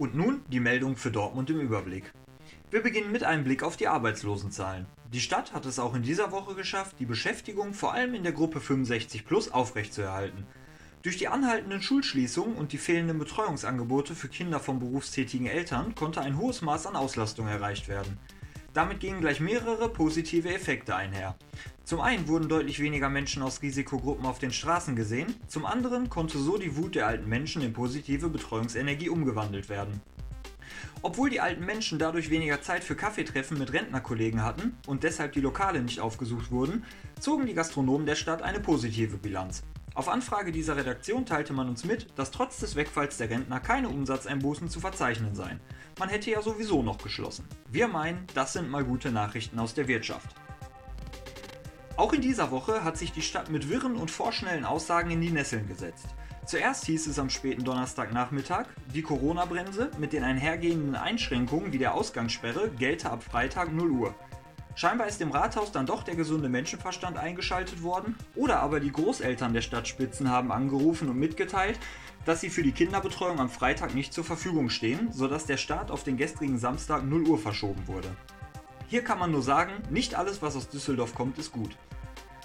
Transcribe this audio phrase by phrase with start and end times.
[0.00, 2.10] Und nun die Meldung für Dortmund im Überblick.
[2.70, 4.86] Wir beginnen mit einem Blick auf die Arbeitslosenzahlen.
[5.12, 8.32] Die Stadt hat es auch in dieser Woche geschafft, die Beschäftigung vor allem in der
[8.32, 10.46] Gruppe 65 plus aufrechtzuerhalten.
[11.02, 16.38] Durch die anhaltenden Schulschließungen und die fehlenden Betreuungsangebote für Kinder von berufstätigen Eltern konnte ein
[16.38, 18.16] hohes Maß an Auslastung erreicht werden.
[18.72, 21.36] Damit gingen gleich mehrere positive Effekte einher.
[21.84, 26.38] Zum einen wurden deutlich weniger Menschen aus Risikogruppen auf den Straßen gesehen, zum anderen konnte
[26.38, 30.00] so die Wut der alten Menschen in positive Betreuungsenergie umgewandelt werden.
[31.02, 35.40] Obwohl die alten Menschen dadurch weniger Zeit für Kaffeetreffen mit Rentnerkollegen hatten und deshalb die
[35.40, 36.84] Lokale nicht aufgesucht wurden,
[37.18, 39.62] zogen die Gastronomen der Stadt eine positive Bilanz.
[39.94, 43.88] Auf Anfrage dieser Redaktion teilte man uns mit, dass trotz des Wegfalls der Rentner keine
[43.88, 45.60] Umsatzeinbußen zu verzeichnen seien.
[45.98, 47.44] Man hätte ja sowieso noch geschlossen.
[47.70, 50.36] Wir meinen, das sind mal gute Nachrichten aus der Wirtschaft.
[52.00, 55.28] Auch in dieser Woche hat sich die Stadt mit wirren und vorschnellen Aussagen in die
[55.28, 56.06] Nesseln gesetzt.
[56.46, 58.64] Zuerst hieß es am späten Donnerstagnachmittag,
[58.94, 64.14] die Corona-Bremse mit den einhergehenden Einschränkungen wie der Ausgangssperre gelte ab Freitag 0 Uhr.
[64.76, 69.52] Scheinbar ist im Rathaus dann doch der gesunde Menschenverstand eingeschaltet worden, oder aber die Großeltern
[69.52, 71.78] der Stadtspitzen haben angerufen und mitgeteilt,
[72.24, 76.02] dass sie für die Kinderbetreuung am Freitag nicht zur Verfügung stehen, sodass der Start auf
[76.02, 78.08] den gestrigen Samstag 0 Uhr verschoben wurde.
[78.88, 81.76] Hier kann man nur sagen, nicht alles, was aus Düsseldorf kommt, ist gut.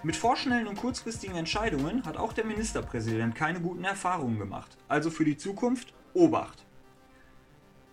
[0.05, 4.77] Mit vorschnellen und kurzfristigen Entscheidungen hat auch der Ministerpräsident keine guten Erfahrungen gemacht.
[4.87, 6.63] Also für die Zukunft Obacht.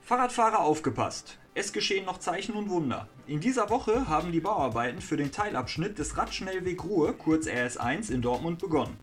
[0.03, 1.39] Fahrradfahrer aufgepasst.
[1.55, 3.09] Es geschehen noch Zeichen und Wunder.
[3.27, 8.21] In dieser Woche haben die Bauarbeiten für den Teilabschnitt des Radschnellweg Ruhr, kurz RS1, in
[8.21, 8.99] Dortmund begonnen.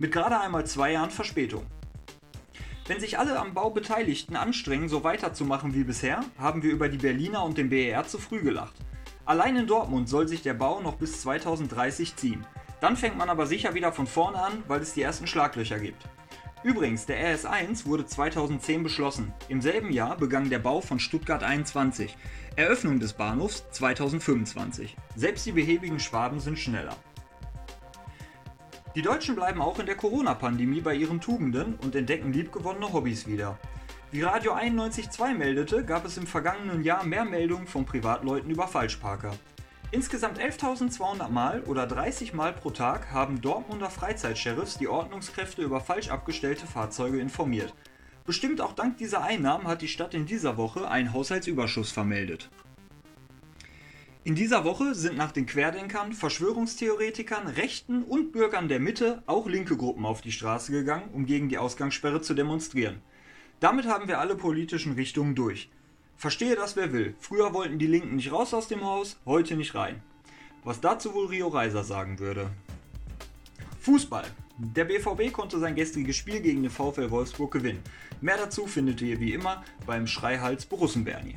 [0.00, 1.64] Mit gerade einmal zwei Jahren Verspätung.
[2.88, 6.98] Wenn sich alle am Bau Beteiligten anstrengen, so weiterzumachen wie bisher, haben wir über die
[6.98, 8.74] Berliner und den BER zu früh gelacht.
[9.30, 12.44] Allein in Dortmund soll sich der Bau noch bis 2030 ziehen.
[12.80, 16.02] Dann fängt man aber sicher wieder von vorne an, weil es die ersten Schlaglöcher gibt.
[16.64, 19.32] Übrigens, der RS1 wurde 2010 beschlossen.
[19.48, 22.16] Im selben Jahr begann der Bau von Stuttgart 21.
[22.56, 24.96] Eröffnung des Bahnhofs 2025.
[25.14, 26.96] Selbst die behäbigen Schwaben sind schneller.
[28.96, 33.60] Die Deutschen bleiben auch in der Corona-Pandemie bei ihren Tugenden und entdecken liebgewonnene Hobbys wieder.
[34.12, 39.36] Wie Radio 91.2 meldete, gab es im vergangenen Jahr mehr Meldungen von Privatleuten über Falschparker.
[39.92, 46.10] Insgesamt 11.200 Mal oder 30 Mal pro Tag haben Dortmunder Freizeitsheriffs die Ordnungskräfte über falsch
[46.10, 47.72] abgestellte Fahrzeuge informiert.
[48.26, 52.50] Bestimmt auch dank dieser Einnahmen hat die Stadt in dieser Woche einen Haushaltsüberschuss vermeldet.
[54.24, 59.76] In dieser Woche sind nach den Querdenkern, Verschwörungstheoretikern, Rechten und Bürgern der Mitte auch linke
[59.76, 63.02] Gruppen auf die Straße gegangen, um gegen die Ausgangssperre zu demonstrieren.
[63.60, 65.68] Damit haben wir alle politischen Richtungen durch.
[66.16, 67.14] Verstehe das wer will.
[67.20, 70.02] Früher wollten die Linken nicht raus aus dem Haus, heute nicht rein.
[70.64, 72.50] Was dazu wohl Rio Reiser sagen würde.
[73.80, 74.24] Fußball.
[74.58, 77.82] Der BVB konnte sein gestriges Spiel gegen den VfL Wolfsburg gewinnen.
[78.20, 81.36] Mehr dazu findet ihr wie immer beim Schreihals Borussenberni.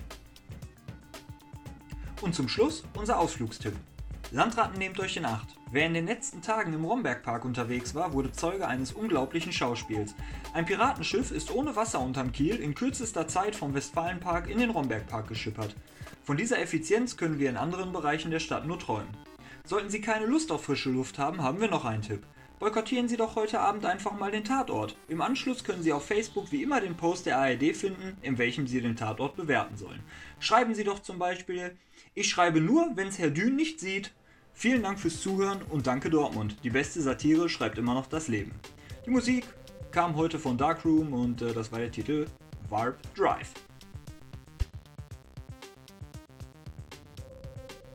[2.22, 3.76] Und zum Schluss unser Ausflugstipp.
[4.34, 5.48] Landratten nehmt euch in Acht.
[5.70, 10.16] Wer in den letzten Tagen im Rombergpark unterwegs war, wurde Zeuge eines unglaublichen Schauspiels.
[10.56, 15.28] Ein Piratenschiff ist ohne Wasser unterm Kiel in kürzester Zeit vom Westfalenpark in den Rombergpark
[15.28, 15.76] geschippert.
[16.24, 19.16] Von dieser Effizienz können wir in anderen Bereichen der Stadt nur träumen.
[19.66, 22.24] Sollten Sie keine Lust auf frische Luft haben, haben wir noch einen Tipp.
[22.58, 24.96] Boykottieren Sie doch heute Abend einfach mal den Tatort.
[25.10, 28.66] Im Anschluss können Sie auf Facebook wie immer den Post der ARD finden, in welchem
[28.66, 30.02] Sie den Tatort bewerten sollen.
[30.40, 31.78] Schreiben Sie doch zum Beispiel,
[32.16, 34.12] ich schreibe nur, wenn's Herr Dün nicht sieht.
[34.54, 36.58] Vielen Dank fürs Zuhören und danke Dortmund.
[36.64, 38.52] Die beste Satire schreibt immer noch das Leben.
[39.06, 39.46] Die Musik
[39.92, 42.28] kam heute von Darkroom und äh, das war der Titel
[42.70, 43.52] Warp Drive.